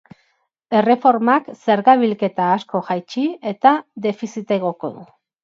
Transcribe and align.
Erreformak 0.77 1.51
zerga 1.65 1.95
bilketa 1.99 2.47
asko 2.55 2.81
jaitsi 2.89 3.27
eta 3.53 3.75
defizita 4.09 4.61
igoko 4.63 4.93
du. 4.99 5.07